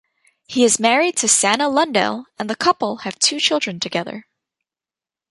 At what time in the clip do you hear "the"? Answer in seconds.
2.49-2.55